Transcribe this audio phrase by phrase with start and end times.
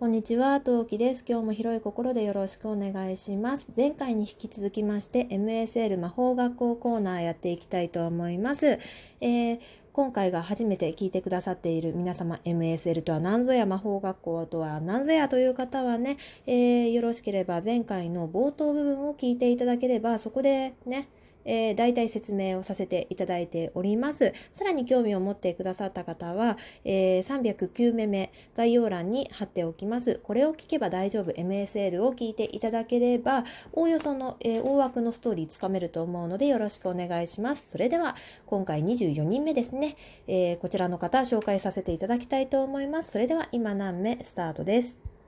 [0.00, 1.22] こんにちは、トウキです。
[1.28, 3.66] 今日も広い心でよろしくお願いします。
[3.76, 8.78] 前回に引き続きまして、MSL 魔法学校コーナーやっていきたいと思います。
[9.20, 9.60] えー、
[9.92, 21.08] 今回が初めて聞いてくださっている皆様、MSL とは何ぞや魔法学校とは何ぞやという方はね、えー、よろしければ前回の冒頭部分を聞いていただければ、そこでね、
[21.44, 24.32] えー、大体説明をさせていただいております。
[24.52, 30.20] さらに興味を持ってくださった方は、えー、309目目概要欄に貼っておきます。
[30.22, 37.70] これを聞けば大丈夫 MSL を聞いていただければ、おおよその、えー、大枠のストーリーつかめると思うのでよろしくお願いします。
[37.70, 38.16] それでは、
[38.46, 39.96] 今回24人目ですね。
[40.26, 43.12] えー、こちらの方紹介させていただきたいと思います。
[43.12, 45.19] それでは今何目スタートです。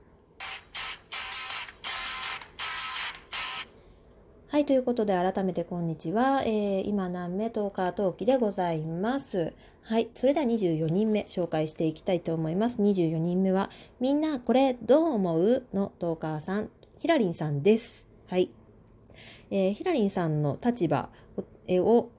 [4.53, 6.43] はい、ということで改めてこんにちは。
[6.45, 9.55] えー、今何目10日陶器でございます。
[9.81, 12.79] はい、それでは24人目紹介していきたいと思います。
[12.79, 15.65] 24人目は、みんなこれどう思う？
[15.73, 18.05] のトーカーさん、ヒラリンさんです。
[18.27, 18.51] はい。
[19.49, 22.09] えー、ヒラリンさんの立場を、ちょ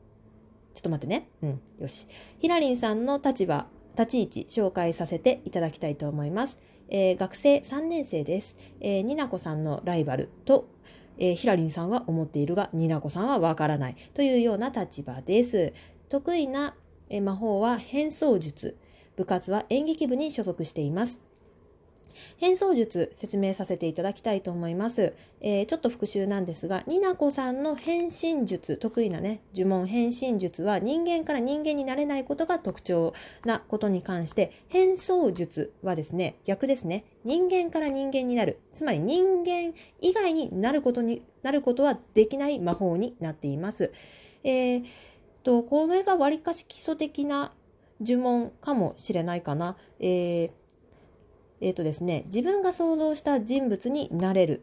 [0.80, 1.28] っと待ってね。
[1.40, 2.08] うん、よし。
[2.40, 6.58] ヒラリンさんの立場、立ち位置紹介させていただきたいと思います。
[6.88, 8.56] えー、学生3年生です。
[8.80, 10.74] えー、ニナコさんのライバルと
[11.18, 15.72] えー、ヒラリンさんは思っているが、ニナコさんはわからないというような立場です。
[16.08, 16.74] 得意な、
[17.08, 18.76] えー、魔法は変装術。
[19.16, 21.20] 部活は演劇部に所属しています。
[22.38, 25.14] 変装術説明させていただきたいと思います。
[25.40, 33.12] えー、ちょっと復習なんですが、ニナコさんの変身術、得意なね、呪文変身術は人間から人間になれないことが特徴
[33.44, 38.58] なことに関して、変装術はですね、逆ですね、人間から人間になる。
[38.72, 43.92] つまり人間以外になることになることはできない魔法になっています。
[44.44, 44.84] えー、
[45.42, 47.52] と、これがわりかし基礎的な
[48.00, 49.76] 呪文かもしれないかな。
[50.00, 50.50] えー
[51.60, 54.62] えっ、ー、とですね、自分が想像した人物になれる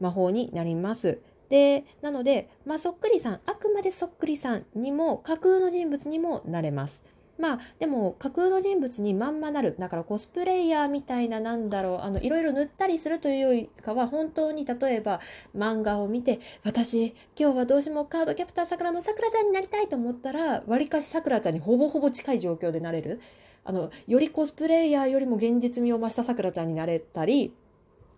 [0.00, 1.20] 魔法になります。
[1.48, 7.04] で、なので、まあ、そっくりさん、あくまでそっくりさんにも、架空の人物にもなれます。
[7.38, 9.74] まあ、でも、架空の人物にまんまなる。
[9.78, 15.20] だからコスプレイヤーみたいな、なんだろう、あの、いろいろ塗ったりするというよりかは、本当に例えば
[15.56, 23.20] 漫画を見て、私、今日はどうしてもカードキャプターさくらのさくらちゃんになりたいと思ったら、わりかしさくらちゃんにほぼほぼ近い状況でなれる。
[23.64, 27.54] あの、よりコスプレイヤーよりも現実味を増したさくらちゃんになれたり、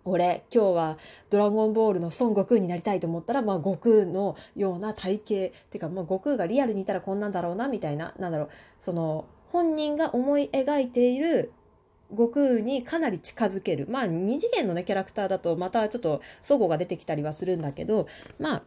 [0.04, 0.98] 俺、今日は
[1.30, 5.20] ドラゴンボールの孫悟空になりたいと思ったら、まあ、悟空のような体
[5.50, 8.48] 型っ、てか、まあ、悟空がリアルにいたらこんなんだろうな、みたいな、なんだろう、
[8.78, 11.52] その、本人が思い描いている
[12.10, 13.86] 悟空にかなり近づける。
[13.88, 18.06] まあ、二次元のね、キャラクターだと、またちょっと、祖語が出てきたりはするんだけど、
[18.38, 18.62] まあ、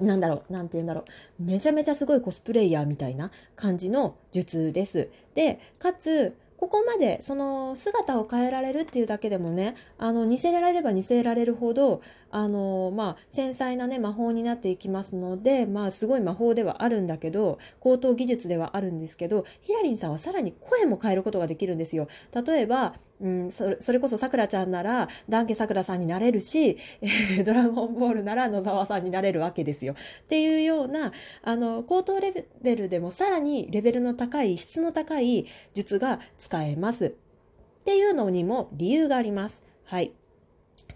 [0.00, 1.04] なんだろう、なんて言うんだろ
[1.40, 1.42] う。
[1.42, 5.08] めちゃめちゃすごいコスプレイヤーみたいな感じの術です。
[5.34, 22.08] で、かつ、ここまでその姿を変えられるっていうだけでもね、あの、似せられれば似せられるほど、あの、まあ、繊細なね、魔法になっていきますので、まあ、すごい魔法ではあるんだけど、高等技術ではあるんですけど、ヒラリンさんはさらに声も変えることができるんですよ。
[22.34, 29.94] 例えば、うん、それこそさくらちゃんなら、ダンケさくらさんになれるし、えー、ドラゴンボールなら野沢さんになれるわけですよ。
[29.94, 31.12] っていうような、
[31.42, 37.06] あの、高等レベルでもさらにレベルの高い、質の高い術が使えます。
[37.06, 39.62] っていうのにも理由があります。
[39.84, 40.12] はい。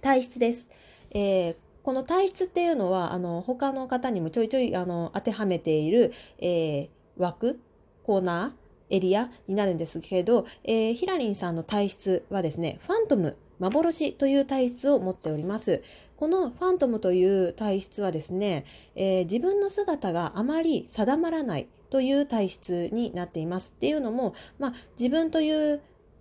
[0.00, 0.68] 体質です。
[1.10, 7.58] えー、この体質っていうのは、あの、他の方にもちょいちょい、あの、当てはめている、えー、枠、
[8.04, 8.61] コーナー、
[8.92, 15.82] エリアになるんですけど、えー、ヒラリンさんの体質はですね、ファントム、幻という体質を持っております。
[16.16, 18.64] このファントムという体質はですね、
[18.94, 23.72] えー、自分の姿があまり定まらないという体質になっています。
[23.74, 25.80] っていうのも、まあ、自分という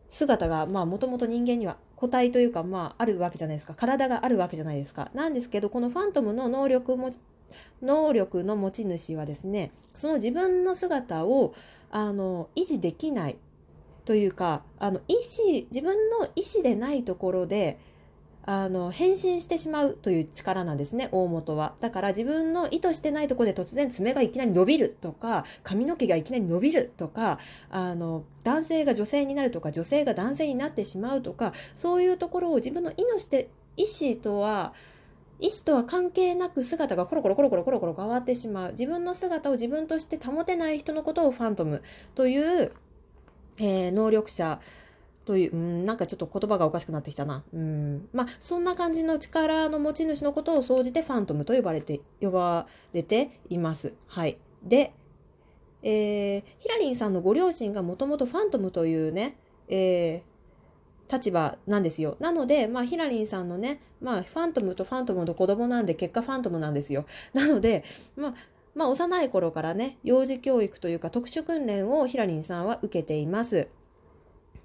[0.10, 3.76] 姿が、まあ、もともと人間には個体というか、まあ、あるわけじゃないですか。
[3.76, 5.12] 体があるわけじゃないですか。
[5.14, 7.12] なんですけど、このファントムの能力も、
[7.84, 11.54] 能力の持ち主はですね、その自分の姿を、
[11.92, 13.38] あの、維持できない
[14.04, 17.78] というか、あの、意思、自分の意思でないところで、
[18.44, 21.76] あの、変身してしまうという力なんですね、大元は。
[21.80, 27.40] だから自分の意図してないとこで突然爪がいきなり伸びるとか、髪の毛がいきなり伸びるとか、
[27.70, 34.74] あの、男性が女性になるとか、女性が男性になってしまうとか、そういうところを自分の意のして、意思とは、
[35.40, 38.72] 意思とは関係なく姿がコロコロコロコロコロコロ変わってしまう。
[38.72, 41.82] 自分の姿を自分として保てない人のことをファントム
[42.14, 42.72] という、
[43.58, 44.60] えー、能力者
[45.26, 47.44] という、うん、なんかちょっと言葉がおかしくなってきたな。
[47.54, 48.10] うん。
[48.14, 53.94] まあ、そんな感じの力の持ち主のことを総じてファントムと呼ばれて、呼ばれています。
[54.08, 54.38] はい。
[54.64, 54.94] で、
[55.84, 59.38] えー、ヒラリンさんのご両親がもともとファントムというね、
[59.68, 62.18] えー、立場なんですよ。
[62.20, 67.06] なので、まあ、ヒラリンさんのね、まあ、ファントムとファントムの子供なんで、結果ファントムなんですよ。
[67.34, 67.84] なので、
[68.16, 68.34] まあ、
[68.74, 73.68] まあ、幼い頃からね、幼児教育というか特殊訓練をヒラリンさんは受けています。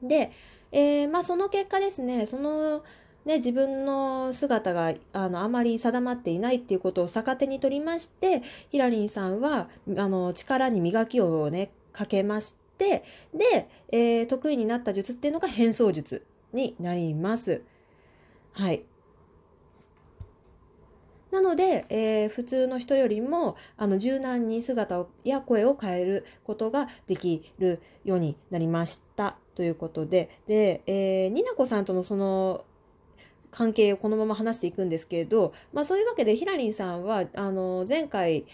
[0.09, 0.33] で、
[0.73, 2.83] えー、まあ、その結果ですね、その、
[3.25, 13.05] ね、自分の姿があのあまり定まっていないっていうことを逆手に取りまして、ヒラリンさんはあの力に磨きをね、かけまして、
[13.35, 17.63] で、えー、得意になった術っていうのが変装術になります。
[18.53, 18.85] はい。
[21.31, 32.65] なので、えー、普通の人よりもあの柔軟に姿をや声を変えることができるようになりましたということで、で、えー、になこさんとのその
[33.51, 38.45] 関係をこのまま話していくんですけれど、まあそういうわけでひらりんさんは、あの、前回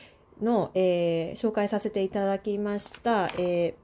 [0.41, 3.82] の、えー、紹介させていただきました、えー、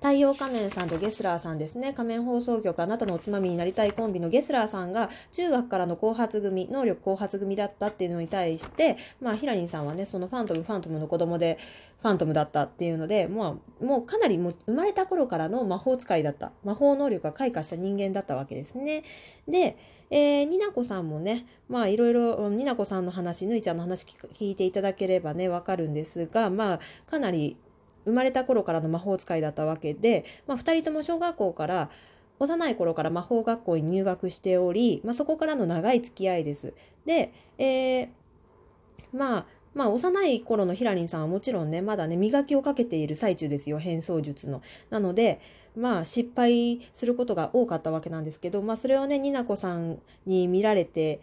[0.00, 1.92] 太陽仮面さんとゲスラーさんですね。
[1.92, 11.58] 仮面放送局あなたのおつまみになりたいコンビのゲスラーさんが中学からの後発組、能力後発組だったっていうのに対して、まあヒラリンさんはね、そのファントム、ファントムの子供で
[12.00, 16.52] ファントムだったっていうので、もう、もうかなりもう生まれた頃からの魔法使いだった。
[16.64, 19.02] 魔法能力が開花した人間だったわけですね。
[19.48, 19.76] で、
[20.10, 26.80] えー、になこさんもね、まあいろいろ、になこさんの話、ぬいちゃんの話聞いていただければね、わかるんですが、まあ
[27.10, 27.56] かなり
[28.04, 31.90] 生まれた頃からの魔法使いだったわけで、まあ、2人とも小学校から
[32.38, 36.74] 幼い頃から魔法学校に入学しており、まあ、そこからの長い付き合いです。
[37.04, 38.08] で、えー、
[39.12, 44.62] まあ、まあ、幼い頃のヒラリンさんはもちろんね、まだね、磨きをかけている最中ですよ、変装術の。
[44.90, 45.40] なので、
[45.76, 51.20] まあ、失敗することが多かったわけなんですけど、まあ、それをね、ニナコさんに見られて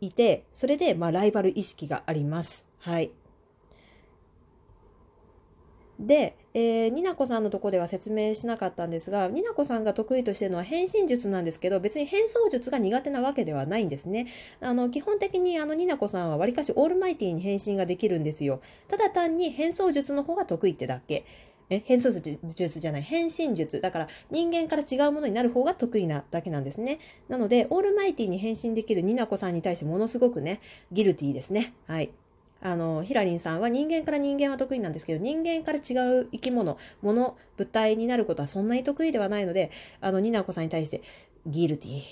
[0.00, 2.66] いて、それで、まあ、ライバル意識があります。
[2.78, 3.10] はい。
[6.02, 14.26] で、えー、になこさんのとこでは説明しなかったんですが、になこさんが得意としてるのは変身術なんですけど、別に変装術が苦手なわけではないんですね。
[14.60, 18.60] あの、基本的にあの、になこさんはわりかしオールマイティに変身ができるんですよ。
[18.88, 21.24] ただ単に変装術の方が得意ってだけ。
[21.70, 23.80] え変装術じゃない、変身術。
[23.80, 26.98] だから人間から違うものになる方が得意なだけなんですね。
[27.28, 30.60] なので、オールマイティに変身できるニナコさんに対してものすごくね、
[30.90, 31.72] ギルティーですね。
[31.86, 32.10] はい。
[32.62, 39.70] あの、ヒラリンさんは人間から人間は得意なんですけど、人間から違う生き物、物、物体になることはそんなに得意ではないので、
[40.00, 41.02] あの、ニナコさんに対して、
[41.46, 42.02] ギルティ。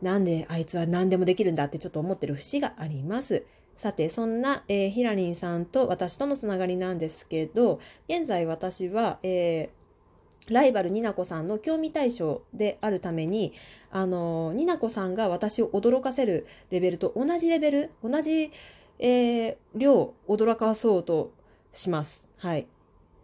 [0.00, 3.44] なんであいつは何でもできるんだってちょっと思ってる節があります。
[3.76, 13.54] さて、そんな、えー、ヒラリンさんと私とのつながりなんですけど、現在私は、えー、ライバルニナコさんの興味対象であるために、
[13.90, 18.50] あの、ニナコさんが私を驚かせるレベルと同じレベル、同じ、
[18.98, 21.32] えー、量を驚かそうと
[21.70, 22.26] します。
[22.38, 22.66] はい。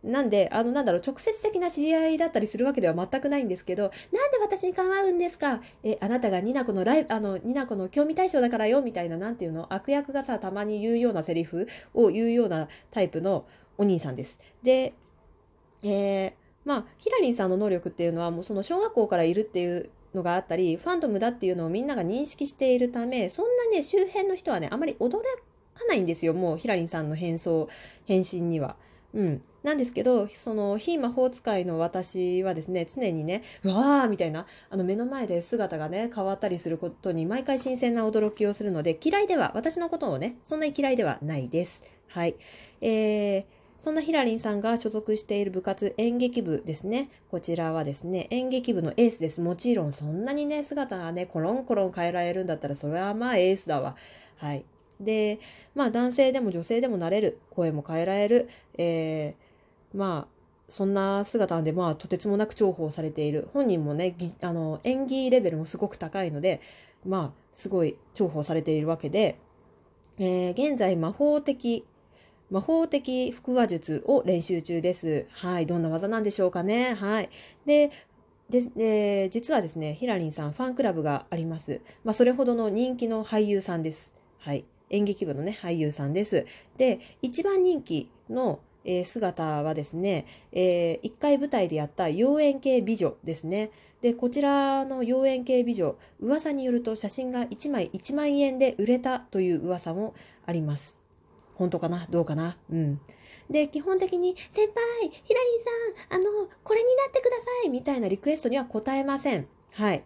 [0.05, 5.61] なんで、あの、なんだろう、直接的な知り合いだったりするわけでは全くないんですけど、なんで私に構うんですか？
[5.83, 14.39] え、あなたがニナコのライブ、あの、ニナコの興味対象だからよ、みたいな、なんていうの、悪役がさ、たまに言うようなセリフを言うようなタイプのお兄さんです。
[14.63, 14.95] で、
[15.83, 16.33] えー、
[16.65, 25.19] まあ、ヒラリンさんの能力っていうのは、もうその小学校からいるっていうのがあったり、ファントムだっていうのをみんなが認識しているため、そんなね、周辺の人はね、あまり驚
[25.79, 27.69] かないんですよ、もうヒラリンさんの変装、
[28.05, 28.77] 変身には。
[29.15, 29.43] うん。
[29.63, 41.83] なんですけど、その非魔法使いの私はですね、常にね、うわーみたいな、あの目の前で姿がね、変わったりすることに毎回新鮮な驚きをするので、嫌いでは、私のことをね、そんなに嫌いではないです。
[42.09, 42.37] はい。
[42.81, 43.45] えー、
[43.81, 47.11] そんなヒラリンさんが所属している部活、演劇部ですね。
[47.31, 49.41] こちらはですね、演劇部のエースです。
[49.41, 53.97] もちろん、そんなにね、姿がね、コロンコロン変えられるんだったら、それはまあエースだわ。
[54.37, 54.65] はい。
[55.01, 55.39] で、
[55.75, 60.39] まあ男性でも女性でもなれる、声も変えられる、えー、まあ、
[60.69, 63.49] そんな姿で、まあ、とてつもなく重宝されている。
[63.55, 66.61] 本人もね、あの、演技レベルもすごく高いので、
[67.07, 69.39] まあ、すごい重宝されているわけで、
[70.19, 71.87] えー、現在、魔法的、
[72.51, 75.27] 魔法的腹話術を練習中です。
[75.31, 75.67] はい。
[75.67, 76.95] どんな技なんでしょうかね。
[76.95, 77.31] はい。
[77.65, 77.91] で、
[78.51, 81.81] で、で実はですね、ヒラリンさんファンクラブがあります。
[82.05, 84.13] まあ、それほどの人気の俳優さんです。
[84.39, 84.65] はい。
[84.91, 86.47] 演劇部のね、俳優さんです。
[86.77, 93.71] で、一番人気の、えー、姿はですね、えー、一回舞台でやった妖艶系美女ですね。
[94.01, 100.15] で、こちらの妖艶系美女、噂によると写真が1枚1万円で売れたという噂も
[100.47, 100.97] あります。
[101.55, 102.07] 本当かな？
[102.09, 102.57] どうかな？
[102.71, 103.01] うん。
[103.51, 105.61] で、基本的に、先輩、ヒラリン
[106.11, 109.49] さん、あの、これになってくださいみたいなリクエストには答えません。
[109.73, 110.05] はい。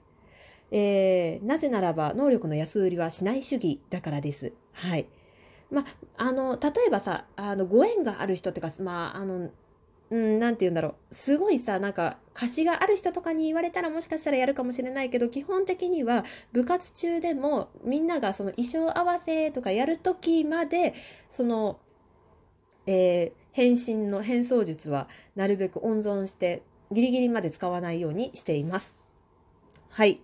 [0.72, 4.52] えー、なぜならば、能力の安売りはしない主義だからです。
[4.72, 5.06] はい。
[5.70, 5.84] まあ、
[6.16, 9.50] あの、例えばさ、あの、ご縁がある人ってか、まあ、あの、
[10.10, 11.14] うん、なんて言うんだろう。
[11.14, 20.94] すごいさ、なんか、歌詞がある人とかに言われたらもしかしたらやるかもしれないけど、基本的には部活中でもみんながその衣装合わせとかやるときまで、
[21.30, 21.78] その、
[22.86, 28.98] えー、変身の変装術はなるべく温存して、ギリギリまで使わないようにしています。
[29.88, 30.20] はい。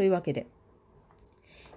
[0.00, 0.46] というわけで。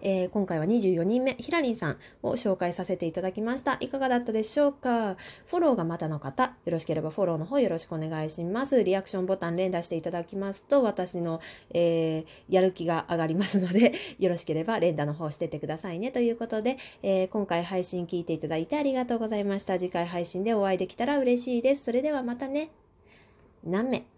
[0.02, 3.76] えー、今回は24人目、ひらりんさんを紹介させていただきました。
[3.82, 5.18] いかがだったでしょうか？
[5.48, 8.82] フォローがまだの方、よろしければフォローの方よろしくお願いします。
[8.82, 16.12] リアクションボタン連打していただきますと、私の、えー、やる気が上がりますので、 よろしければ連打の方してってくださいね。
[16.12, 19.78] ということで、えー、今回配信聞いていただいてありがとうございました。
[19.78, 21.84] 次回配信でお会いできたら嬉しいです。
[21.84, 22.70] それではまたね。
[23.66, 24.13] 何名